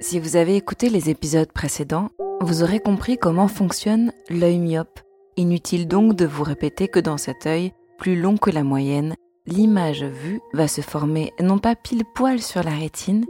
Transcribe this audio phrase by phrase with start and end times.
[0.00, 2.10] Si vous avez écouté les épisodes précédents,
[2.40, 5.00] vous aurez compris comment fonctionne l'œil myope.
[5.38, 9.14] Inutile donc de vous répéter que dans cet œil, plus long que la moyenne,
[9.46, 13.24] l'image vue va se former non pas pile poil sur la rétine,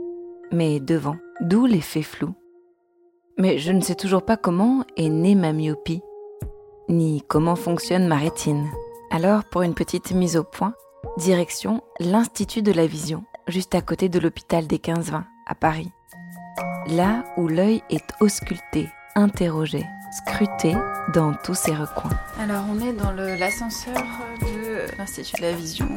[0.50, 2.34] mais devant, d'où l'effet flou.
[3.38, 6.02] Mais je ne sais toujours pas comment est née ma myopie,
[6.88, 8.68] ni comment fonctionne ma rétine.
[9.10, 10.74] Alors, pour une petite mise au point,
[11.16, 15.90] direction l'Institut de la Vision, juste à côté de l'hôpital des 15-20, à Paris.
[16.88, 20.74] Là où l'œil est ausculté, interrogé, scruté
[21.12, 22.10] dans tous ses recoins.
[22.40, 23.94] Alors, on est dans l'ascenseur
[24.40, 25.88] de l'Institut de la Vision,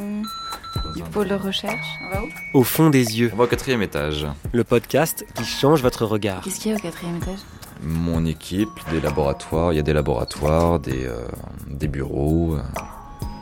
[0.96, 1.86] du pôle recherche.
[2.04, 2.28] On va où?
[2.54, 4.26] Au fond des yeux, On va au quatrième étage.
[4.52, 6.42] le podcast qui change votre regard.
[6.42, 7.40] Qu'est-ce qu'il y a au quatrième étage?
[7.82, 11.28] Mon équipe, des laboratoires, il y a des laboratoires, des, euh,
[11.68, 12.56] des bureaux.
[12.56, 12.62] euh.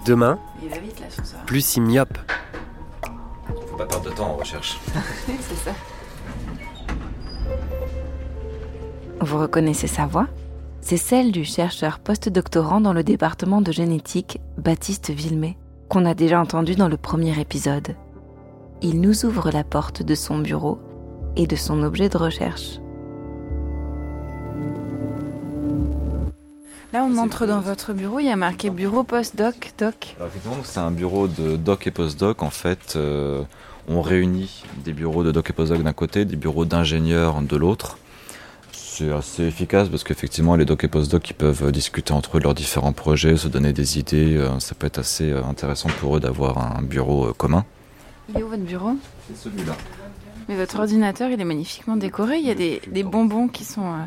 [0.05, 1.39] Demain, Il va vite l'ascenseur.
[1.45, 2.17] plus si myope.
[3.69, 4.77] Faut pas perdre de temps en recherche.
[5.25, 5.71] C'est ça.
[9.19, 10.27] Vous reconnaissez sa voix?
[10.79, 15.57] C'est celle du chercheur postdoctorant dans le département de génétique, Baptiste Villemay,
[15.89, 17.95] qu'on a déjà entendu dans le premier épisode.
[18.83, 20.79] Il nous ouvre la porte de son bureau
[21.35, 22.79] et de son objet de recherche.
[26.93, 28.19] Là, on entre dans votre bureau.
[28.19, 30.15] Il y a marqué bureau postdoc, doc.
[30.17, 32.43] Alors, effectivement, c'est un bureau de doc et postdoc.
[32.43, 33.41] En fait, euh,
[33.89, 37.97] on réunit des bureaux de doc et postdoc d'un côté, des bureaux d'ingénieurs de l'autre.
[38.97, 42.45] C'est assez efficace parce qu'effectivement, les doc et postdoc ils peuvent discuter entre eux de
[42.45, 44.35] leurs différents projets, se donner des idées.
[44.37, 47.63] euh, Ça peut être assez euh, intéressant pour eux d'avoir un bureau euh, commun.
[48.29, 48.93] Il est où votre bureau?
[49.27, 49.75] C'est celui-là.
[50.49, 52.39] Mais votre ordinateur, il est magnifiquement décoré.
[52.39, 53.97] Il y a des, des bonbons qui sont euh,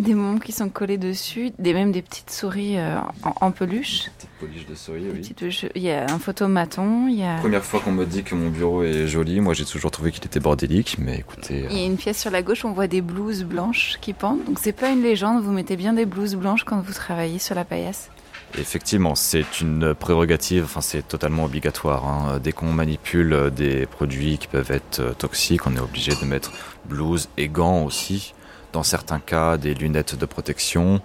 [0.00, 4.04] des bonbons qui sont collés dessus, des même des petites souris euh, en, en peluche.
[4.16, 5.18] Petite polish de souris, Des oui.
[5.18, 5.66] petites peluches.
[5.74, 7.08] Il y a un photomaton.
[7.08, 9.64] Il y a Première fois qu'on me dit que mon bureau est joli, moi j'ai
[9.64, 12.64] toujours trouvé qu'il était bordélique, mais écoutez, il y a une pièce sur la gauche.
[12.64, 14.44] où On voit des blouses blanches qui pendent.
[14.44, 15.42] Donc c'est pas une légende.
[15.42, 18.10] Vous mettez bien des blouses blanches quand vous travaillez sur la paillasse.
[18.56, 22.06] euh, effectivement c'est une prérogative, enfin c'est totalement obligatoire.
[22.06, 22.38] hein.
[22.42, 26.24] Dès qu'on manipule euh, des produits qui peuvent être euh, toxiques, on est obligé de
[26.24, 26.52] mettre
[26.88, 28.32] blouse et gants aussi.
[28.72, 31.00] Dans certains cas, des lunettes de protection.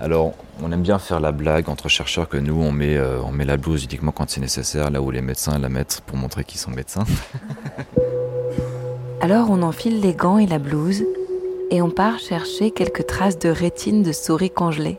[0.00, 0.32] Alors,
[0.62, 3.44] on aime bien faire la blague entre chercheurs que nous, on met, euh, on met
[3.44, 6.60] la blouse uniquement quand c'est nécessaire, là où les médecins la mettent pour montrer qu'ils
[6.60, 7.04] sont médecins.
[9.20, 11.04] Alors on enfile les gants et la blouse
[11.70, 14.98] et on part chercher quelques traces de rétine de souris congelées.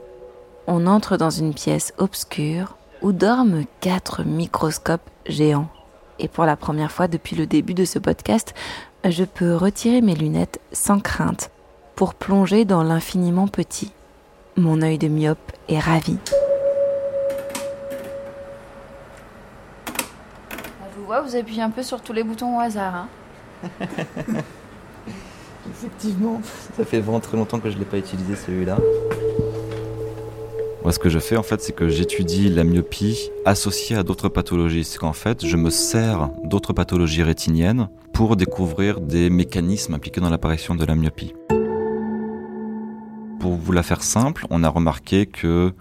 [0.66, 5.68] On entre dans une pièce obscure où dorment quatre microscopes géants.
[6.18, 8.56] Et pour la première fois depuis le début de ce podcast,
[9.04, 11.52] je peux retirer mes lunettes sans crainte
[11.96, 13.92] pour plonger dans l'infiniment petit.
[14.58, 16.18] Mon œil de myope est ravi.
[19.88, 22.96] Je vous vois, vous appuyez un peu sur tous les boutons au hasard.
[22.96, 23.08] hein.
[25.70, 26.42] Effectivement,
[26.78, 28.78] ça fait vraiment très longtemps que je ne l'ai pas utilisé celui-là.
[30.84, 34.30] Moi, ce que je fais en fait, c'est que j'étudie la myopie associée à d'autres
[34.30, 34.84] pathologies.
[34.84, 40.30] C'est qu'en fait, je me sers d'autres pathologies rétiniennes pour découvrir des mécanismes impliqués dans
[40.30, 41.34] l'apparition de la myopie.
[43.66, 45.74] Pour vous la faire simple, on a remarqué que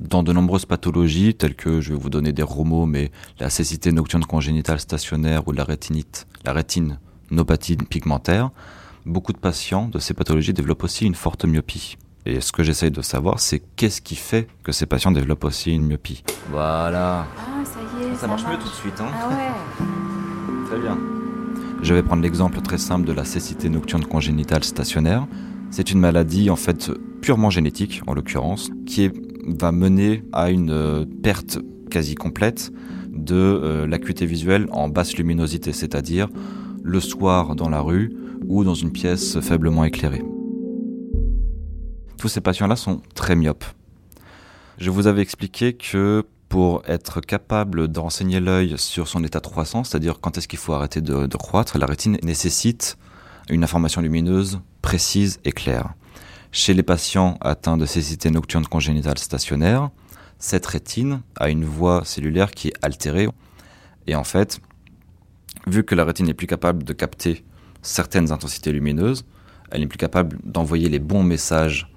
[0.00, 3.92] dans de nombreuses pathologies, telles que, je vais vous donner des romos, mais la cécité
[3.92, 8.50] nocturne congénitale stationnaire ou la rétinite, la rétinopathie pigmentaire,
[9.06, 11.98] beaucoup de patients de ces pathologies développent aussi une forte myopie.
[12.26, 15.70] Et ce que j'essaye de savoir, c'est qu'est-ce qui fait que ces patients développent aussi
[15.72, 16.24] une myopie.
[16.50, 17.28] Voilà.
[17.38, 18.16] Ah, ça y est.
[18.16, 20.66] Ça marche mieux tout de suite, hein Ah ouais.
[20.66, 20.98] Très bien.
[21.80, 25.28] Je vais prendre l'exemple très simple de la cécité nocturne congénitale stationnaire.
[25.76, 29.10] C'est une maladie en fait purement génétique, en l'occurrence, qui
[29.44, 31.58] va mener à une euh, perte
[31.90, 32.70] quasi complète
[33.08, 36.28] de euh, l'acuité visuelle en basse luminosité, c'est-à-dire
[36.84, 38.14] le soir dans la rue
[38.46, 40.22] ou dans une pièce faiblement éclairée.
[42.18, 43.64] Tous ces patients-là sont très myopes.
[44.78, 49.48] Je vous avais expliqué que pour être capable de renseigner l'œil sur son état de
[49.48, 52.96] croissance, c'est-à-dire quand est-ce qu'il faut arrêter de croître, la rétine nécessite
[53.48, 55.94] une information lumineuse précise et claire.
[56.52, 59.90] Chez les patients atteints de cécité nocturne congénitale stationnaire,
[60.38, 63.28] cette rétine a une voie cellulaire qui est altérée.
[64.06, 64.60] Et en fait,
[65.66, 67.44] vu que la rétine n'est plus capable de capter
[67.82, 69.24] certaines intensités lumineuses,
[69.70, 71.90] elle n'est plus capable d'envoyer les bons messages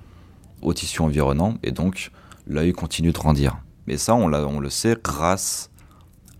[0.61, 2.11] au tissu environnant, et donc
[2.47, 3.57] l'œil continue de grandir.
[3.85, 5.69] Mais ça, on le sait grâce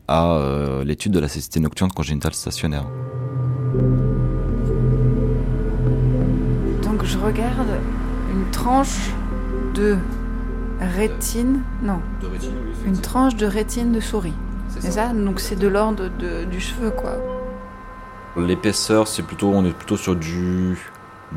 [0.07, 2.88] à euh, l'étude de la cécité nocturne congénitale stationnaire.
[7.07, 7.68] Je regarde
[8.31, 9.12] une tranche
[9.74, 9.98] de
[10.80, 11.62] rétine.
[11.81, 12.01] Non,
[12.86, 14.33] une tranche de rétine de souris.
[14.69, 17.13] C'est ça Donc c'est de l'ordre de- du cheveu, quoi.
[18.38, 20.77] L'épaisseur, c'est plutôt, on est plutôt sur du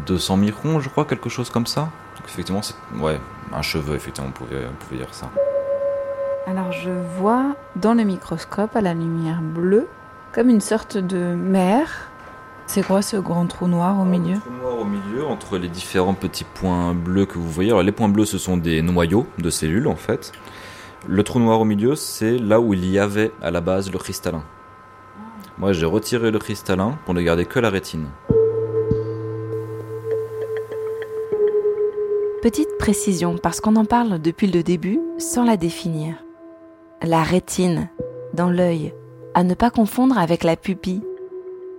[0.07, 1.83] 200 microns, je crois, quelque chose comme ça.
[2.17, 3.19] Donc effectivement, c'est ouais,
[3.55, 5.31] un cheveu, effectivement, on pouvait, on pouvait dire ça.
[6.47, 9.87] Alors je vois dans le microscope à la lumière bleue
[10.33, 12.10] comme une sorte de mer.
[12.73, 15.67] C'est quoi ce grand trou noir au milieu Un trou noir au milieu, entre les
[15.67, 17.71] différents petits points bleus que vous voyez.
[17.71, 20.31] Alors les points bleus, ce sont des noyaux de cellules, en fait.
[21.09, 23.99] Le trou noir au milieu, c'est là où il y avait à la base le
[23.99, 24.45] cristallin.
[25.59, 28.07] Moi, j'ai retiré le cristallin pour ne garder que la rétine.
[32.41, 36.15] Petite précision, parce qu'on en parle depuis le début sans la définir.
[37.03, 37.89] La rétine,
[38.33, 38.95] dans l'œil,
[39.35, 41.03] à ne pas confondre avec la pupille.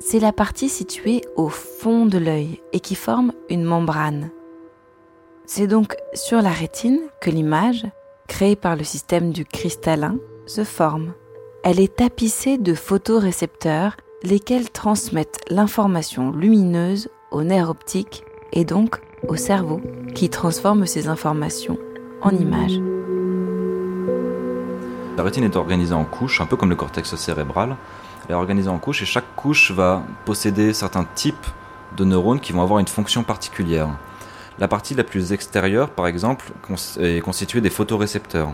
[0.04, 4.32] C'est la partie située au fond de l'œil et qui forme une membrane.
[5.46, 7.86] C'est donc sur la rétine que l'image,
[8.28, 10.18] créée par le système du cristallin,
[10.48, 11.14] se forme.
[11.64, 19.36] Elle est tapissée de photorécepteurs, lesquels transmettent l'information lumineuse au nerf optique et donc au
[19.36, 19.82] cerveau,
[20.16, 21.78] qui transforme ces informations
[22.24, 22.82] en images.
[25.16, 27.78] La rétine est organisée en couches, un peu comme le cortex cérébral.
[28.26, 31.48] Elle est organisée en couches et chaque couche va posséder certains types
[31.98, 33.90] de neurones qui vont avoir une fonction particulière.
[34.60, 36.52] La partie la plus extérieure, par exemple,
[37.00, 38.50] est constituée des photorécepteurs.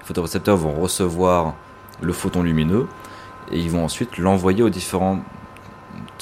[0.00, 1.54] Les photorécepteurs vont recevoir
[2.00, 2.88] le photon lumineux
[3.50, 5.22] et ils vont ensuite l'envoyer aux différentes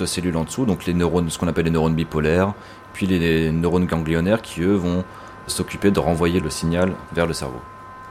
[0.04, 2.54] cellules en dessous, donc les neurones, ce qu'on appelle les neurones bipolaires,
[2.92, 5.04] puis les neurones ganglionnaires qui eux vont
[5.46, 7.60] s'occuper de renvoyer le signal vers le cerveau.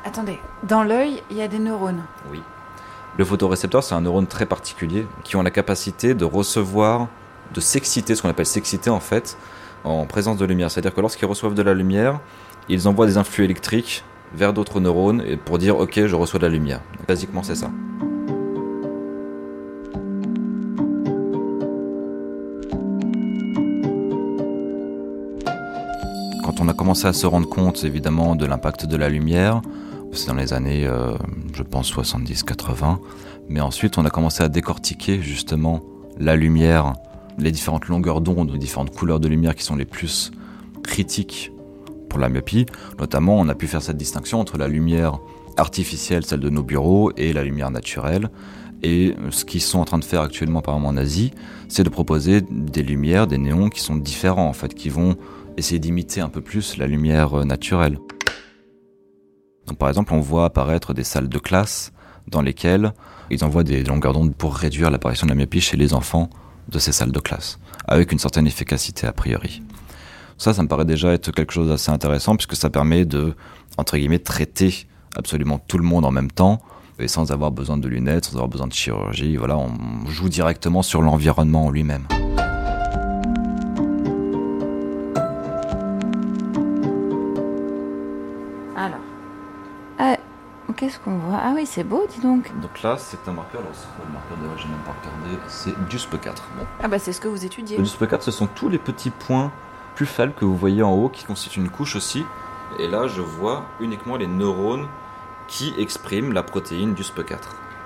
[0.05, 2.03] Attendez, dans l'œil, il y a des neurones.
[2.31, 2.41] Oui.
[3.17, 7.07] Le photorécepteur, c'est un neurone très particulier qui ont la capacité de recevoir,
[7.53, 9.37] de s'exciter, ce qu'on appelle s'exciter en fait,
[9.83, 10.71] en présence de lumière.
[10.71, 12.19] C'est-à-dire que lorsqu'ils reçoivent de la lumière,
[12.69, 14.03] ils envoient des influx électriques
[14.33, 16.81] vers d'autres neurones pour dire ok, je reçois de la lumière.
[17.07, 17.71] basiquement, c'est ça.
[26.43, 29.61] Quand on a commencé à se rendre compte évidemment de l'impact de la lumière,
[30.11, 31.13] c'est dans les années, euh,
[31.53, 32.97] je pense, 70-80.
[33.47, 35.81] Mais ensuite, on a commencé à décortiquer justement
[36.17, 36.93] la lumière,
[37.37, 40.31] les différentes longueurs d'onde, les différentes couleurs de lumière qui sont les plus
[40.83, 41.51] critiques
[42.09, 42.65] pour la myopie.
[42.99, 45.19] Notamment, on a pu faire cette distinction entre la lumière
[45.57, 48.29] artificielle, celle de nos bureaux, et la lumière naturelle.
[48.81, 51.31] Et ce qu'ils sont en train de faire actuellement, par exemple en Asie,
[51.67, 55.17] c'est de proposer des lumières, des néons qui sont différents, en fait, qui vont
[55.57, 57.99] essayer d'imiter un peu plus la lumière naturelle
[59.77, 61.91] par exemple, on voit apparaître des salles de classe
[62.27, 62.93] dans lesquelles
[63.29, 66.29] ils envoient des longueurs d'onde pour réduire l'apparition de la myopie chez les enfants
[66.69, 69.61] de ces salles de classe, avec une certaine efficacité a priori.
[70.37, 73.35] Ça, ça me paraît déjà être quelque chose d'assez intéressant puisque ça permet de,
[73.77, 76.59] entre guillemets, traiter absolument tout le monde en même temps
[76.99, 79.35] et sans avoir besoin de lunettes, sans avoir besoin de chirurgie.
[79.37, 79.71] Voilà, on
[80.07, 82.07] joue directement sur l'environnement en lui-même.
[90.79, 92.49] Qu'est-ce qu'on voit Ah oui, c'est beau, dis donc.
[92.61, 95.71] Donc là, c'est un marqueur, alors c'est le marqueur d'ailleurs, j'ai même pas regardé, c'est
[95.71, 96.35] DUSP4.
[96.57, 96.65] Bon.
[96.81, 97.77] Ah bah c'est ce que vous étudiez.
[97.77, 99.51] Le DUSP4, ce sont tous les petits points
[99.95, 102.25] plus faibles que vous voyez en haut qui constituent une couche aussi.
[102.79, 104.87] Et là, je vois uniquement les neurones
[105.47, 107.37] qui expriment la protéine DUSP4.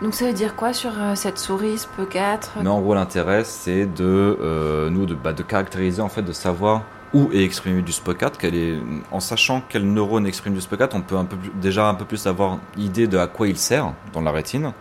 [0.01, 3.85] Donc ça veut dire quoi sur euh, cette souris SPE4 Mais en gros, l'intérêt, c'est
[3.85, 7.91] de euh, nous de, bah, de caractériser en fait, de savoir où est exprimé du
[7.91, 8.79] SPO4, est,
[9.11, 11.17] en sachant quel neurone exprime du SPO4, on peut
[11.61, 14.73] déjà un peu plus avoir idée de à quoi il sert dans la rétine.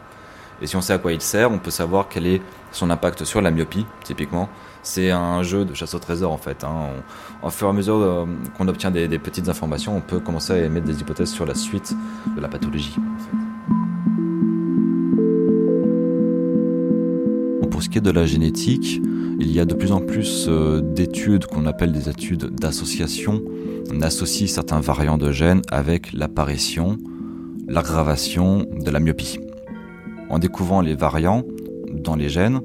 [0.62, 3.24] Et si on sait à quoi il sert, on peut savoir quel est son impact
[3.24, 4.48] sur la myopie, typiquement.
[4.82, 6.64] C'est un jeu de chasse au trésor en fait.
[6.64, 6.90] Hein.
[7.42, 10.58] au fur et à mesure euh, qu'on obtient des, petites informations, on peut commencer à
[10.58, 11.94] émettre des hypothèses sur la suite
[12.34, 12.96] de la pathologie.
[17.70, 19.02] Pour ce qui est de la génétique,
[19.38, 23.42] il y a de plus en plus euh, d'études qu'on appelle des études d'association.
[23.92, 26.98] On associe certains variants de gènes avec l'apparition,
[27.66, 29.38] l'aggravation de la myopie.
[30.28, 31.44] En découvrant les variants
[31.92, 32.60] dans les gènes,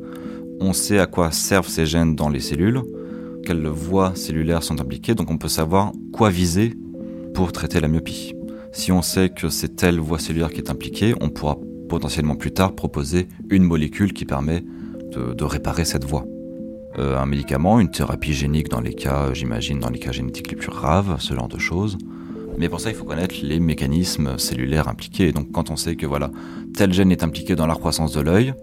[0.60, 2.82] on sait à quoi servent ces gènes dans les cellules,
[3.46, 6.74] quelles voies cellulaires sont impliquées, donc on peut savoir quoi viser
[7.34, 8.34] pour traiter la myopie.
[8.72, 11.58] Si on sait que c'est telle voie cellulaire qui est impliquée, on pourra
[11.90, 14.64] potentiellement plus tard proposer une molécule qui permet
[15.12, 16.26] de, de réparer cette voie.
[17.00, 20.58] Euh, un médicament, une thérapie génique dans les cas, j'imagine, dans les cas génétiques les
[20.58, 21.98] plus graves, ce genre de choses.
[22.58, 25.32] Mais pour ça, il faut connaître les mécanismes cellulaires impliqués.
[25.32, 26.32] donc, quand on sait que voilà,
[26.74, 28.56] tel gène est impliqué dans la croissance de l'œil,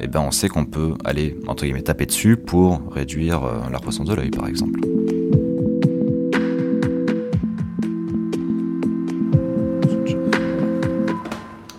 [0.00, 3.78] eh ben, on sait qu'on peut aller entre guillemets taper dessus pour réduire euh, la
[3.78, 4.80] croissance de l'œil, par exemple.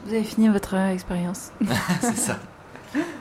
[0.06, 1.52] Vous avez fini votre expérience.
[2.02, 2.40] C'est ça.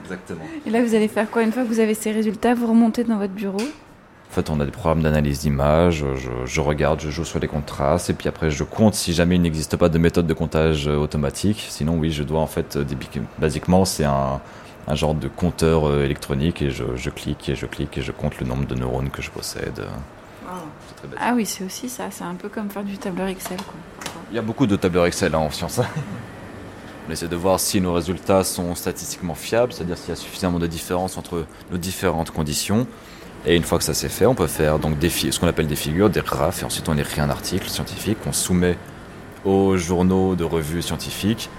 [0.09, 0.45] Exactement.
[0.65, 3.03] Et là, vous allez faire quoi Une fois que vous avez ces résultats, vous remontez
[3.03, 3.57] dans votre bureau?
[3.61, 7.47] En fait, on a des programmes d'analyse d'image, je, je regarde, je joue sur les
[7.47, 10.87] contrastes, et puis après je compte si jamais il n'existe pas de méthode de comptage
[10.87, 11.65] euh, automatique.
[11.69, 12.85] Sinon, oui, je dois en fait, euh,
[13.39, 14.39] basiquement, c'est un,
[14.87, 18.11] un genre de compteur euh, électronique, et je, je clique, et je clique, et je
[18.11, 19.81] compte le nombre de neurones que je possède.
[20.95, 21.07] Très.
[21.19, 22.05] Ah oui, c'est aussi ça.
[22.11, 23.57] C'est un peu comme faire du tableur Excel.
[23.57, 24.11] Quoi.
[24.31, 25.81] Il y a beaucoup de tableurs Excel hein, en sciences.
[27.09, 30.59] On essaie de voir si nos résultats sont statistiquement fiables, c'est-à-dire s'il y a suffisamment
[30.59, 32.85] de différence entre nos différentes conditions.
[33.47, 35.65] Et une fois que ça c'est fait, on peut faire donc des ce qu'on appelle
[35.65, 38.77] des figures, des graphes, et ensuite on écrit un article scientifique qu'on soumet
[39.43, 41.49] aux journaux de revues scientifiques.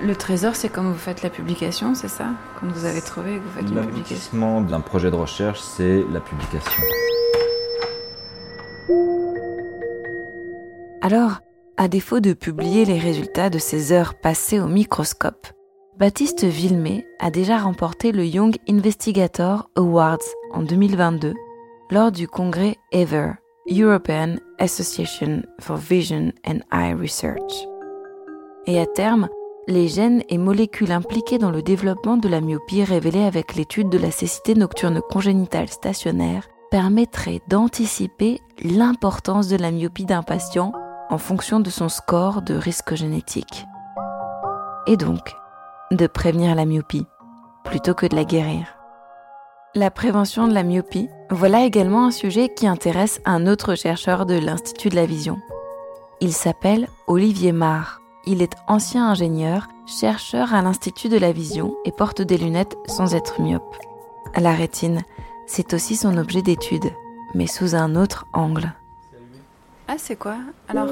[0.00, 2.28] Le trésor, c'est comme vous faites la publication, c'est ça?
[2.58, 4.62] Quand vous avez trouvé que vous faites une publication?
[4.62, 6.82] D'un projet de recherche, c'est la publication.
[11.02, 11.42] Alors,
[11.76, 15.48] à défaut de publier les résultats de ses heures passées au microscope,
[15.98, 20.18] Baptiste Villemé a déjà remporté le Young Investigator Awards
[20.52, 21.34] en 2022
[21.90, 23.32] lors du congrès EVER,
[23.70, 27.66] European Association for Vision and Eye Research.
[28.66, 29.28] Et à terme,
[29.68, 33.98] les gènes et molécules impliqués dans le développement de la myopie révélés avec l'étude de
[33.98, 40.72] la cécité nocturne congénitale stationnaire permettraient d'anticiper l'importance de la myopie d'un patient
[41.10, 43.66] en fonction de son score de risque génétique.
[44.86, 45.34] Et donc,
[45.90, 47.06] de prévenir la myopie
[47.64, 48.66] plutôt que de la guérir.
[49.74, 54.34] La prévention de la myopie, voilà également un sujet qui intéresse un autre chercheur de
[54.34, 55.38] l'Institut de la Vision.
[56.20, 58.00] Il s'appelle Olivier Marr.
[58.26, 63.14] Il est ancien ingénieur, chercheur à l'Institut de la Vision et porte des lunettes sans
[63.14, 63.76] être myope.
[64.36, 65.02] La rétine,
[65.46, 66.92] c'est aussi son objet d'étude,
[67.34, 68.72] mais sous un autre angle.
[69.88, 70.36] Ah, c'est quoi?
[70.68, 70.88] Alors,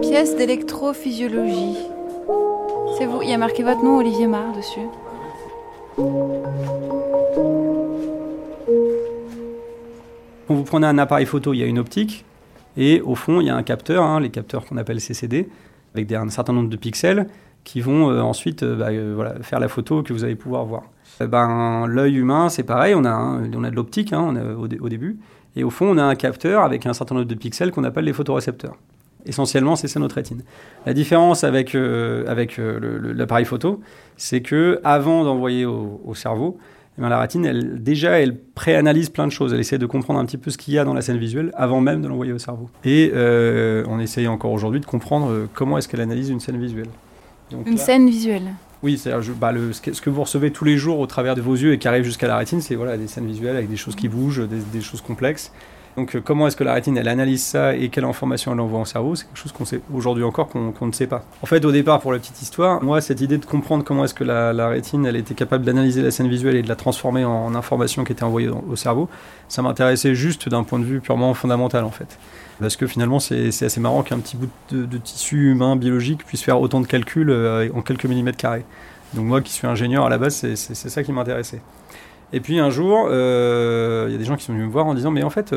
[0.00, 1.76] pièce d'électrophysiologie.
[2.98, 4.80] C'est vous, il y a marqué votre nom, Olivier Marr, dessus.
[10.48, 12.24] Quand vous prenez un appareil photo, il y a une optique,
[12.76, 15.48] et au fond, il y a un capteur, hein, les capteurs qu'on appelle CCD,
[15.94, 17.26] avec un certain nombre de pixels
[17.62, 20.82] qui vont euh, ensuite euh, bah, euh, faire la photo que vous allez pouvoir voir.
[21.20, 24.88] Ben, L'œil humain, c'est pareil, on a, un- on a de l'optique hein, au, au
[24.88, 25.18] début,
[25.60, 28.04] et au fond, on a un capteur avec un certain nombre de pixels qu'on appelle
[28.04, 28.76] les photorécepteurs.
[29.26, 30.42] Essentiellement, c'est ça notre rétine.
[30.86, 33.80] La différence avec, euh, avec euh, l'appareil photo,
[34.16, 36.56] c'est que avant d'envoyer au, au cerveau,
[36.98, 39.52] eh ben, la rétine, elle, déjà, elle préanalyse plein de choses.
[39.52, 41.50] Elle essaie de comprendre un petit peu ce qu'il y a dans la scène visuelle
[41.54, 42.70] avant même de l'envoyer au cerveau.
[42.84, 46.88] Et euh, on essaye encore aujourd'hui de comprendre comment est-ce qu'elle analyse une scène visuelle.
[47.50, 48.54] Donc Une là- scène visuelle.
[48.82, 51.54] Oui, c'est-à-dire je- bah, ce que vous recevez tous les jours au travers de vos
[51.54, 53.94] yeux et qui arrive jusqu'à la rétine, c'est voilà, des scènes visuelles avec des choses
[53.94, 55.52] qui bougent, des, des choses complexes.
[56.00, 58.80] Donc euh, comment est-ce que la rétine, elle analyse ça et quelle information elle envoie
[58.80, 61.22] au cerveau C'est quelque chose qu'on sait aujourd'hui encore qu'on ne sait pas.
[61.42, 64.14] En fait, au départ, pour la petite histoire, moi, cette idée de comprendre comment est-ce
[64.14, 67.54] que la, rétine, elle était capable d'analyser la scène visuelle et de la transformer en,
[67.54, 69.10] information qui était envoyée au cerveau,
[69.48, 72.18] ça m'intéressait juste d'un point de vue purement fondamental, en fait.
[72.60, 76.62] Parce que finalement, c'est assez marrant qu'un petit bout de, tissu humain biologique puisse faire
[76.62, 78.64] autant de calculs euh, en quelques millimètres carrés.
[79.12, 81.60] Donc moi qui suis ingénieur à la base, c'est ça qui m'intéressait.
[82.32, 84.86] Et puis un jour, euh, il y a des gens qui sont venus me voir
[84.86, 85.52] en disant mais en fait,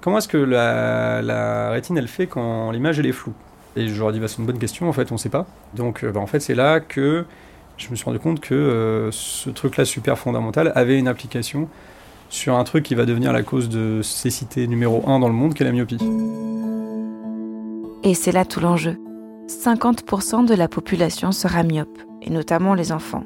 [0.00, 3.34] comment est-ce que la, rétine elle fait quand l'image elle est floue?
[3.76, 5.46] Et je leur dit bah, c'est une bonne question, en fait on sait pas.
[5.74, 7.24] Donc euh, bah, en fait c'est là que
[7.76, 11.68] je me suis rendu compte que euh, ce truc-là super fondamental avait une application
[12.28, 15.54] sur un truc qui va devenir la cause de cécité numéro 1 dans le monde,
[15.54, 15.98] qui est la myopie.
[18.02, 18.98] Et c'est là tout l'enjeu.
[19.48, 23.24] 50% de la population sera myope, et notamment les enfants.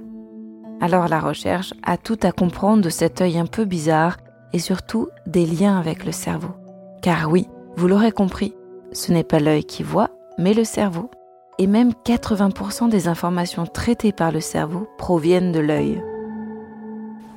[0.80, 4.16] Alors la recherche a tout à comprendre de cet œil un peu bizarre
[4.52, 6.63] et surtout des liens avec le cerveau.
[7.04, 7.46] Car oui,
[7.76, 8.54] vous l'aurez compris,
[8.92, 10.08] ce n'est pas l'œil qui voit,
[10.38, 11.10] mais le cerveau.
[11.58, 16.02] Et même 80% des informations traitées par le cerveau proviennent de l'œil.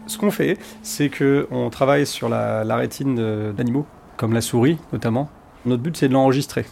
[0.05, 4.77] Ce qu'on fait, c'est qu'on travaille sur la, la rétine de- d'animaux, comme la souris
[4.93, 5.27] notamment.
[5.65, 6.65] Notre but, c'est de l'enregistrer.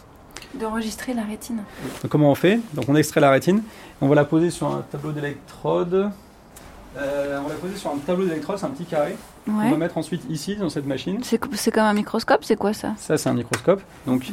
[0.54, 1.58] D'enregistrer la rétine.
[2.02, 2.60] Donc, comment on fait?
[2.72, 3.62] Donc on extrait la rétine,
[4.00, 6.10] on va la poser sur un tableau d'électrode.
[6.96, 9.16] Euh, on va la poser sur un tableau d'électrode, c'est un petit carré.
[9.48, 11.18] On va mettre ensuite ici dans cette machine.
[11.22, 12.94] C'est co- c'est comme un microscope, c'est quoi ça?
[12.96, 13.80] Ça c'est un microscope.
[14.06, 14.24] Donc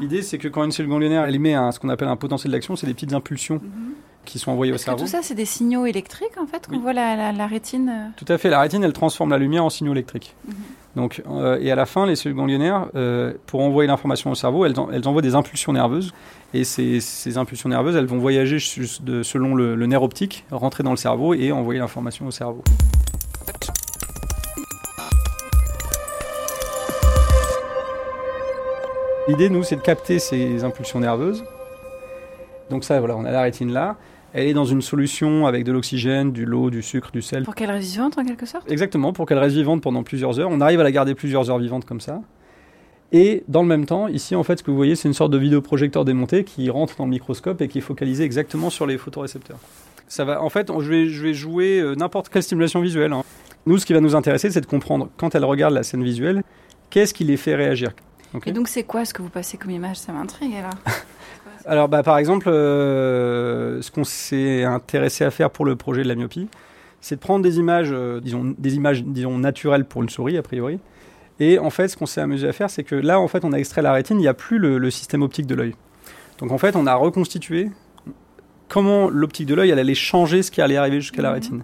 [0.00, 2.52] l'idée c'est que quand une cellule ganglionnaire elle émet un- ce qu'on appelle un potentiel
[2.52, 3.92] d'action, c'est des petites impulsions Mhm.
[4.24, 5.04] qui sont envoyées au Parce que cerveau.
[5.04, 6.82] tout ça, c'est des signaux électriques en fait qu'on Oui.
[6.82, 7.88] voit la, la- la rétine.
[7.88, 8.08] euh.
[8.16, 10.34] Tout à fait, la rétine elle transforme la lumière en signaux électriques.
[10.46, 10.54] Mhm.
[10.96, 14.64] Donc, euh, et à la fin, les cellules ganglionnaires, euh, pour envoyer l'information au cerveau,
[14.66, 16.12] elles, en- elles envoient des impulsions nerveuses.
[16.54, 18.56] Et ces, ces impulsions nerveuses, elles vont voyager
[19.00, 22.64] de- selon le, le nerf optique, rentrer dans le cerveau et envoyer l'information au cerveau.
[29.28, 31.44] L'idée, nous, c'est de capter ces impulsions nerveuses.
[32.70, 33.96] Donc ça, voilà, on a la rétine là.
[34.32, 37.44] Elle est dans une solution avec de l'oxygène, du l'eau, du sucre, du sel.
[37.44, 38.70] Pour qu'elle reste vivante en quelque sorte?
[38.70, 40.48] Exactement, pour qu'elle reste vivante pendant plusieurs heures.
[40.50, 42.22] On arrive à la garder plusieurs heures vivante comme ça.
[43.12, 45.32] Et dans le même temps, ici, en fait, ce que vous voyez, c'est une sorte
[45.32, 48.96] de vidéoprojecteur démonté qui rentre dans le microscope et qui est focalisé exactement sur les
[48.96, 49.58] photorécepteurs.
[50.08, 53.12] Ça va, en fait, je vais, je vais jouer euh, n'importe quelle stimulation visuelle.
[53.12, 53.24] hein.
[53.66, 56.42] Nous, ce qui va nous intéresser, c'est de comprendre, quand elle regarde la scène visuelle,
[56.90, 57.92] qu'est-ce qui les fait réagir?
[58.46, 59.96] Et donc c'est quoi ce que vous passez comme image?
[59.96, 60.74] Ça m'intrigue alors.
[61.66, 66.08] Alors, bah, par exemple, euh, ce qu'on s'est intéressé à faire pour le projet de
[66.08, 66.48] la myopie,
[67.02, 70.42] c'est de prendre des images, euh, disons, des images, disons, naturelles pour une souris, a
[70.42, 70.78] priori.
[71.40, 73.52] Et en fait, ce qu'on s'est amusé à faire, c'est que là, en fait, on
[73.52, 75.74] a extrait la rétine, il n'y a plus le, le système optique de l'œil.
[76.38, 77.70] Donc, en fait, on a reconstitué
[78.68, 81.34] comment l'optique de l'œil, elle allait changer ce qui allait arriver jusqu'à la Mhm.
[81.34, 81.62] rétine.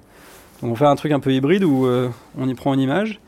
[0.60, 3.20] Donc, on fait un truc un peu hybride où euh, on y prend une image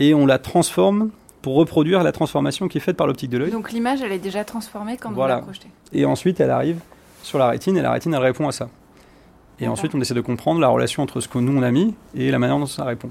[0.00, 1.10] et on la transforme
[1.42, 3.50] pour reproduire la transformation qui est faite par l'optique de l'œil.
[3.50, 5.34] Donc l'image elle est déjà transformée quand Voilà.
[5.36, 5.68] vous la projetez.
[5.92, 6.80] Et ensuite, elle arrive
[7.22, 8.68] sur la rétine et la rétine, elle répond à ça.
[9.58, 11.94] Et ensuite, on essaie de comprendre la relation entre ce que nous on a mis
[12.14, 13.10] et la manière dont ça répond.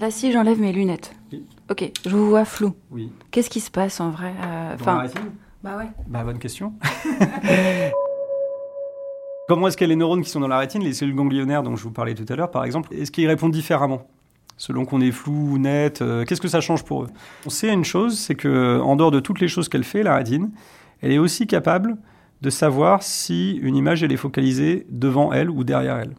[0.00, 1.14] Là si j'enlève mes lunettes.
[1.32, 1.44] Oui.
[1.70, 2.74] Ok, je vous vois flou.
[2.90, 3.10] Oui.
[3.30, 5.30] Qu'est-ce qui se passe en vrai Euh, Dans la Enfin, rétine?
[5.62, 5.86] Bah ouais.
[6.08, 6.72] Bah, bonne question.
[9.48, 11.82] Comment est-ce que les neurones qui sont dans la rétine, les cellules ganglionnaires dont je
[11.82, 14.02] vous parlais tout à l'heure, par exemple, est-ce qu'ils répondent différemment?
[14.56, 17.08] Selon qu'on est flou ou net, euh, qu'est-ce que ça change pour eux?
[17.46, 20.16] On sait une chose, c'est que en dehors de toutes les choses qu'elle fait, la
[20.16, 20.50] rétine,
[21.00, 21.96] elle est aussi capable
[22.42, 26.14] de savoir si une image elle est focalisée devant elle ou derrière elle.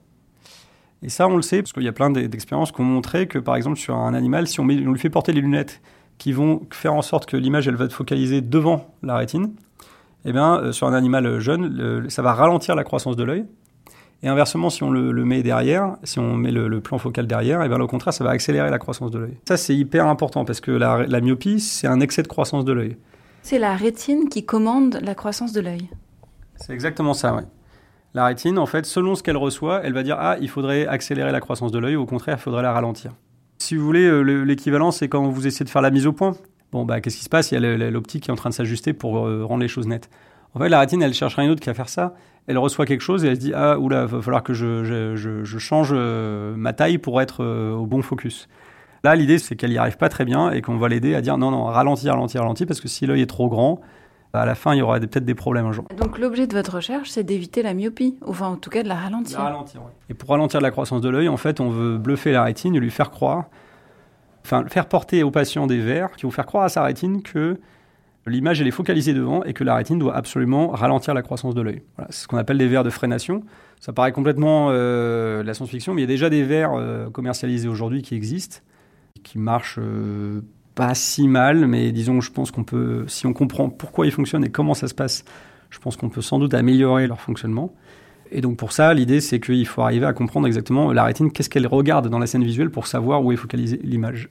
[1.03, 3.27] Et ça, on le sait parce qu'il y a plein d'e- d'expériences qui ont montré
[3.27, 5.81] que, par exemple, sur un animal, si on, met- on lui fait porter les lunettes
[6.17, 9.53] qui vont faire en sorte que l'image elle va être focalisée devant la rétine,
[10.25, 13.45] eh bien, euh, sur un animal jeune, ça va ralentir la croissance de l'œil.
[14.23, 17.27] Et inversement, si on le, le met derrière, si on met le, le plan focal
[17.27, 19.37] derrière, eh bien, au contraire, ça va accélérer la croissance de l'œil.
[19.47, 22.71] Ça, c'est hyper important parce que la, la myopie, c'est un excès de croissance de
[22.71, 22.95] l'œil.
[23.41, 25.89] C'est la rétine qui commande la croissance de l'œil.
[26.55, 27.43] C'est exactement ça, ouais.
[28.13, 31.31] La rétine, en fait, selon ce qu'elle reçoit, elle va dire Ah, il faudrait accélérer
[31.33, 33.11] la croissance de l'œil, au contraire, il faudrait la ralentir.
[33.57, 36.13] Si vous voulez, euh, le- l'équivalent, c'est quand vous essayez de faire la mise au
[36.13, 36.35] point.
[36.71, 37.51] Bon, bah, qu'est-ce qui se passe?
[37.51, 39.87] Il y a l'optique qui est en train de s'ajuster pour euh, rendre les choses
[39.87, 40.09] nettes.
[40.55, 42.13] En fait, la rétine, elle cherche rien d'autre qu'à faire ça.
[42.47, 45.15] Elle reçoit quelque chose et elle se dit Ah, oula, va falloir que je, je-
[45.15, 48.47] je- je change euh, ma taille pour être euh, au bon focus.
[49.03, 51.37] Là, l'idée, c'est qu'elle n'y arrive pas très bien et qu'on va l'aider à dire
[51.37, 53.81] Non, non, ralentir, ralentir, ralentir, parce que si l'œil est trop grand,
[54.33, 55.85] à la fin, il y aura peut-être des problèmes un jour.
[55.97, 58.87] Donc l'objet de votre recherche, c'est d'éviter la myopie, ou enfin en tout cas de
[58.87, 59.39] la ralentir.
[59.39, 62.75] ralentir, Et pour ralentir la croissance de l'œil, en fait, on veut bluffer la rétine
[62.75, 63.45] et lui faire croire,
[64.45, 67.59] enfin, faire porter au patient des verres qui vont faire croire à sa rétine que
[68.25, 71.61] l'image elle est focalisée devant et que la rétine doit absolument ralentir la croissance de
[71.61, 71.81] l'œil.
[71.97, 73.43] Voilà, c'est ce qu'on appelle des verres de freination.
[73.79, 77.09] Ça paraît complètement euh, de la science-fiction, mais il y a déjà des verres euh,
[77.09, 78.59] commercialisés aujourd'hui qui existent,
[79.23, 80.41] qui marchent euh,
[80.75, 84.45] pas si mal, mais disons, je pense qu'on peut, si on comprend pourquoi ils fonctionnent
[84.45, 85.25] et comment ça se passe,
[85.69, 87.73] je pense qu'on peut sans doute améliorer leur fonctionnement.
[88.31, 91.49] Et donc pour ça, l'idée, c'est qu'il faut arriver à comprendre exactement la rétine, qu'est-ce
[91.49, 94.27] qu'elle regarde dans la scène visuelle pour savoir où est focalisée l'image.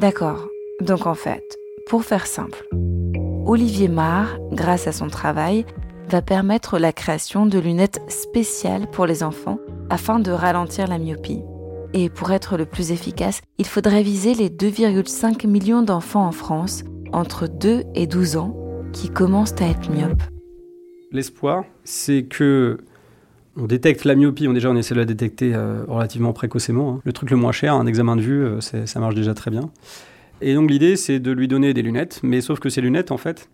[0.00, 0.48] D'accord.
[0.80, 2.66] Donc en fait, pour faire simple,
[3.44, 5.66] Olivier Marr, grâce à son travail,
[6.08, 9.58] va permettre la création de lunettes spéciales pour les enfants
[9.90, 11.42] afin de ralentir la myopie.
[11.92, 16.82] Et pour être le plus efficace, il faudrait viser les 2,5 millions d'enfants en France
[17.12, 18.56] entre 2 et 12 ans
[18.94, 20.22] qui commencent à être myopes.
[21.12, 22.78] L'espoir, c'est que
[23.56, 26.94] on détecte la myopie, on, déjà on essaie de la détecter euh, relativement précocement.
[26.94, 27.00] hein.
[27.04, 29.70] Le truc le moins cher, un examen de vue, euh, ça marche déjà très bien.
[30.40, 33.18] Et donc l'idée, c'est de lui donner des lunettes, mais sauf que ces lunettes, en
[33.18, 33.48] fait,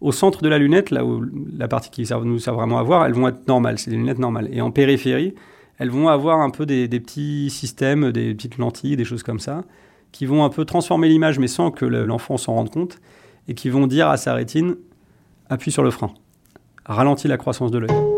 [0.00, 1.24] au centre de la lunette, là où
[1.56, 4.18] la partie qui nous sert vraiment à voir, elles vont être normales, c'est des lunettes
[4.18, 4.48] normales.
[4.52, 5.34] Et en périphérie,
[5.78, 9.40] elles vont avoir un peu des, des petits systèmes, des petites lentilles, des choses comme
[9.40, 9.64] ça,
[10.12, 12.98] qui vont un peu transformer l'image, mais sans que le- l'enfant s'en rende compte,
[13.48, 14.76] et qui vont dire à sa rétine,
[15.48, 16.10] appuie sur le frein,
[16.84, 18.09] ralentis la croissance de l'œil.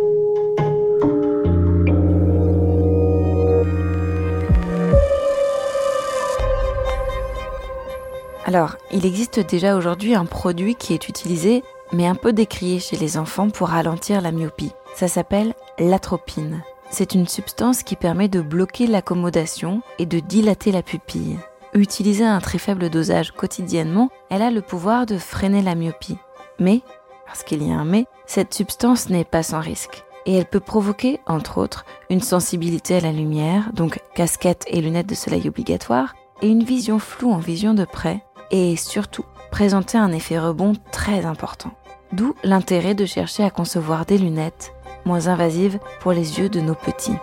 [8.55, 12.99] Alors, il existe déjà aujourd'hui un produit qui est utilisé, mais un peu décrié chez
[12.99, 14.73] les enfants pour ralentir la myopie.
[14.95, 16.63] Ça s'appelle l'atropine.
[16.91, 21.39] C'est une substance qui permet de bloquer l'accommodation et de dilater la pupille.
[21.73, 26.19] Utilisée à un très faible dosage quotidiennement, elle a le pouvoir de freiner la myopie.
[26.59, 26.83] Mais,
[27.25, 30.05] parce qu'il y a un mais, cette substance n'est pas sans risque.
[30.27, 35.09] Et elle peut provoquer, entre autres, une sensibilité à la lumière, donc casquette et lunettes
[35.09, 36.13] de soleil obligatoires,
[36.43, 41.27] et une vision floue en vision de près, et surtout présenter un effet rebond très
[41.27, 41.73] important.
[42.13, 44.73] D'où l'intérêt de chercher à concevoir des lunettes
[45.05, 47.17] moins invasives pour les yeux de nos petits.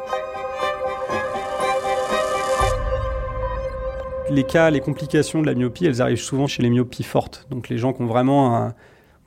[4.31, 7.47] Les cas, les complications de la myopie, elles arrivent souvent chez les myopies fortes.
[7.49, 8.71] Donc les gens qui ont vraiment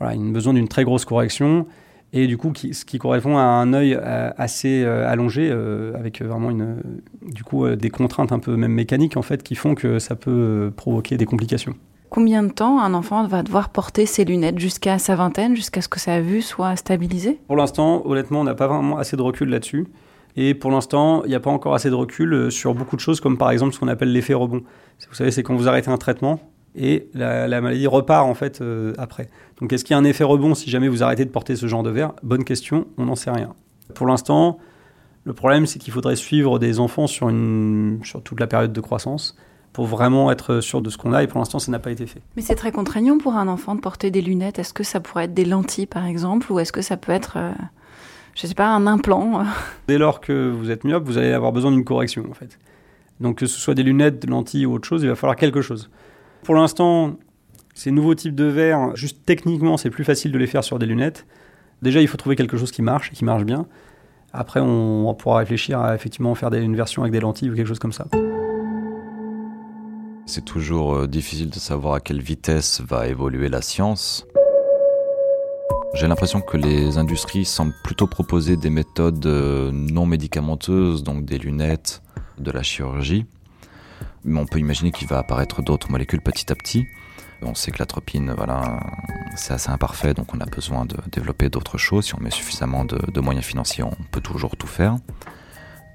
[0.01, 1.67] une besoin d'une très grosse correction
[2.13, 5.95] et du coup qui, ce qui correspond à un œil euh, assez euh, allongé euh,
[5.97, 6.83] avec vraiment une
[7.23, 10.73] du coup des contraintes un peu même mécaniques en fait qui font que ça peut
[10.77, 11.75] provoquer des complications.
[12.13, 14.59] Combien de temps un enfant va devoir porter ses lunettes?
[14.59, 17.41] Jusqu'à sa vingtaine, jusqu'à ce que sa vue soit stabilisée?
[17.47, 19.87] Pour l'instant, honnêtement, on n'a pas vraiment assez de recul là-dessus.
[20.37, 23.01] Et pour l'instant, il n'y a pas encore assez de recul euh, sur beaucoup de
[23.01, 24.61] choses, comme par exemple ce qu'on appelle l'effet rebond.
[25.09, 26.39] Vous savez, c'est quand vous arrêtez un traitement
[26.77, 29.31] et la, la maladie repart en fait euh, après.
[29.59, 31.67] Donc est-ce qu'il y a un effet rebond si jamais vous arrêtez de porter ce
[31.67, 32.13] genre de verre?
[32.23, 33.55] Bonne question, on n'en sait rien.
[33.95, 34.59] Pour l'instant,
[35.25, 37.33] le problème c'est qu'il faudrait suivre des enfants sur
[38.23, 39.35] toute la période de croissance
[39.73, 42.07] pour vraiment être sûr de ce qu'on a et pour l'instant ça n'a pas été
[42.07, 42.21] fait.
[42.37, 44.59] Mais c'est très contraignant pour un enfant de porter des lunettes.
[44.59, 47.35] Est-ce que ça pourrait être des lentilles par exemple ou est-ce que ça peut être,
[47.37, 47.53] euh,
[48.35, 49.45] je sais pas, un implant euh?
[49.89, 52.59] Dès lors que vous êtes myope, vous allez avoir besoin d'une correction en fait.
[53.21, 55.63] Donc que ce soit des lunettes, des lentilles ou autre chose, il va falloir quelque
[55.63, 55.89] chose.
[56.43, 57.15] Pour l'instant,
[57.75, 60.87] ces nouveaux types de verres, juste techniquement, c'est plus facile de les faire sur des
[60.87, 61.25] lunettes.
[61.81, 63.67] Déjà, il faut trouver quelque chose qui marche et qui marche bien.
[64.35, 67.55] Après, on, on pourra réfléchir à effectivement faire des- une version avec des lentilles ou
[67.55, 68.07] quelque chose comme ça.
[70.35, 74.25] C'est toujours euh, difficile de savoir à quelle vitesse va évoluer la science.
[75.93, 81.37] J'ai l'impression que les industries semblent plutôt proposer des méthodes euh, non médicamenteuses, donc des
[81.37, 82.01] lunettes,
[82.39, 83.27] de la chirurgie.
[84.25, 86.87] Mais on peut imaginer qu'il va apparaître d'autres molécules petit à petit.
[87.43, 88.81] On sait que l'atropine, voilà,
[89.37, 92.07] c'est assez imparfait, donc on a besoin de développer d'autres choses.
[92.07, 94.97] Si on met suffisamment de, de moyens financiers, on peut toujours tout faire.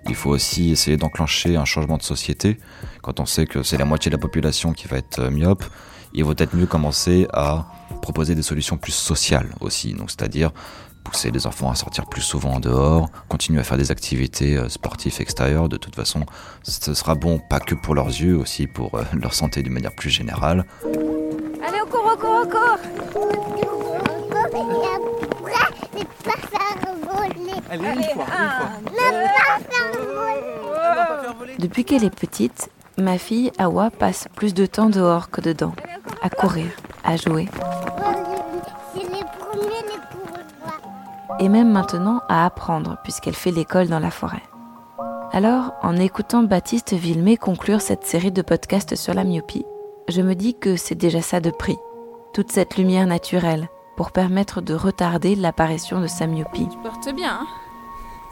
[0.10, 2.58] Il faut aussi essayer d'enclencher un changement de société.
[3.02, 5.64] Quand on sait que c'est la moitié de la population qui va être euh, myope,
[6.14, 7.68] il vaut peut-être mieux commencer à
[8.02, 9.94] proposer des solutions plus sociales aussi.
[9.94, 10.52] Donc, c'est-à-dire
[11.04, 14.70] pousser les enfants à sortir plus souvent en dehors, continuer à faire des activités euh,
[14.70, 15.70] sportives extérieures.
[15.70, 16.26] De toute façon,
[16.64, 19.96] ce sera bon pas que pour leurs yeux, aussi pour euh, leur santé d'une manière
[19.96, 20.66] plus générale.
[20.86, 22.78] Allez, au cours, au cours, au cours
[31.60, 35.74] Depuis qu'elle est petite, ma fille Awa passe plus de temps dehors que dedans,
[36.22, 36.68] à courir,
[37.04, 37.48] à jouer,
[41.40, 44.44] et même maintenant à apprendre puisqu'elle fait l'école dans la forêt.
[45.32, 49.66] Alors, en écoutant Baptiste Villemé conclure cette série de podcasts sur la myopie,
[50.08, 51.78] je me dis que c'est déjà ça de prix,
[52.34, 56.68] toute cette lumière naturelle pour permettre de retarder l'apparition de sa myopie.
[56.70, 57.48] Tu portes bien, hein?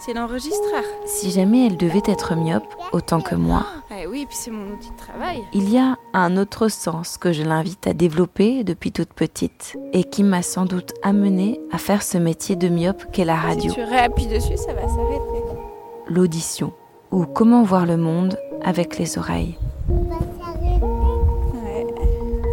[0.05, 0.83] C'est l'enregistreur.
[1.05, 4.91] Si jamais elle devait être myope autant que moi, Eh oui, puis c'est mon outil
[4.91, 5.41] de travail.
[5.53, 10.03] Il y a un autre sens que je l'invite à développer depuis toute petite et
[10.03, 13.75] qui m'a sans doute amenée à faire ce métier de myope qu'est la radio, Si
[13.75, 15.59] tu réappuies dessus, ça va s'arrêter.
[16.07, 16.71] l'audition,
[17.11, 19.57] ou comment voir le monde avec les oreilles.
[19.89, 21.87] Ouais.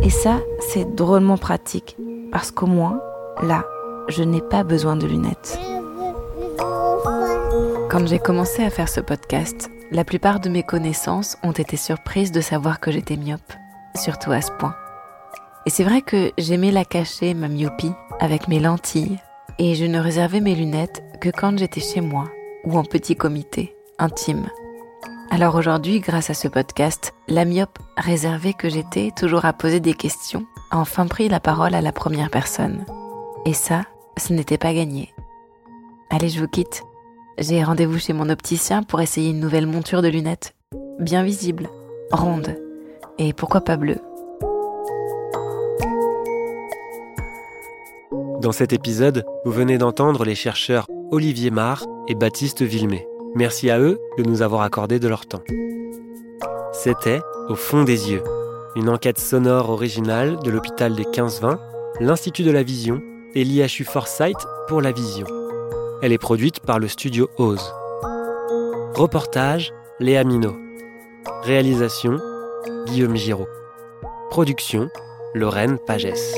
[0.03, 1.99] Et ça, c'est drôlement pratique
[2.31, 2.99] parce qu'au moins,
[3.43, 3.67] là,
[4.09, 5.59] je n'ai pas besoin de lunettes.
[7.93, 12.33] Quand j'ai commencé à faire ce podcast, la plupart de mes connaissances ont été surprises
[12.33, 13.53] de savoir que j'étais myope,
[13.95, 14.75] surtout à ce point.
[15.67, 19.19] Et c'est vrai que j'aimais la cacher, ma myopie, avec mes lentilles,
[19.59, 22.31] et je ne réservais mes lunettes que quand j'étais chez moi
[22.65, 24.47] ou en petit comité, intime.
[25.31, 29.93] Alors aujourd'hui, grâce à ce podcast, la myope réservée que j'étais, toujours à poser des
[29.93, 32.87] questions, a enfin pris la parole à la première personne.
[33.45, 33.83] Et ça,
[34.17, 35.13] ce n'était pas gagné.
[36.09, 36.85] Allez, je vous quitte.
[37.39, 40.55] J'ai rendez-vous chez mon opticien pour essayer une nouvelle monture de lunettes.
[40.99, 41.71] Bien visible,
[42.11, 42.57] ronde,
[43.19, 43.99] et pourquoi pas bleue.
[48.41, 53.07] Dans cet épisode, vous venez d'entendre les chercheurs Olivier Marr et Baptiste Villemé.
[53.35, 55.43] Merci à eux de nous avoir accordé de leur temps.
[56.73, 58.23] C'était Au fond des yeux,
[58.77, 61.59] une enquête sonore originale de l'hôpital des 15-20,
[62.01, 63.01] l'Institut de la Vision
[63.35, 64.37] et l'IHU Foresight
[64.69, 65.27] pour la Vision.
[66.03, 67.73] Elle est produite par le studio Ose.
[68.97, 70.57] Reportage Léa Minot.
[71.45, 72.19] Réalisation
[72.87, 73.47] Guillaume Giraud.
[74.29, 74.89] Production
[75.33, 76.35] Lorraine Pagès.